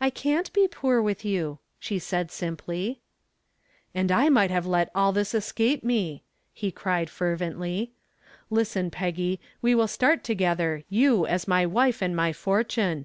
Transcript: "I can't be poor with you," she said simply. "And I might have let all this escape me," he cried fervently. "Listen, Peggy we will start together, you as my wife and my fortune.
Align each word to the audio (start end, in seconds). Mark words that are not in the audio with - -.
"I 0.00 0.08
can't 0.08 0.50
be 0.54 0.66
poor 0.66 1.02
with 1.02 1.22
you," 1.22 1.58
she 1.78 1.98
said 1.98 2.30
simply. 2.30 3.02
"And 3.94 4.10
I 4.10 4.30
might 4.30 4.50
have 4.50 4.64
let 4.66 4.88
all 4.94 5.12
this 5.12 5.34
escape 5.34 5.84
me," 5.84 6.24
he 6.54 6.70
cried 6.72 7.10
fervently. 7.10 7.92
"Listen, 8.48 8.90
Peggy 8.90 9.38
we 9.60 9.74
will 9.74 9.86
start 9.86 10.24
together, 10.24 10.82
you 10.88 11.26
as 11.26 11.46
my 11.46 11.66
wife 11.66 12.00
and 12.00 12.16
my 12.16 12.32
fortune. 12.32 13.04